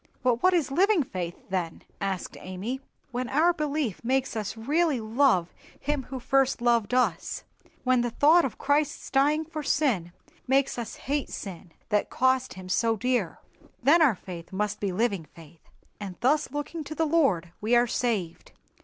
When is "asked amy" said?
2.01-2.81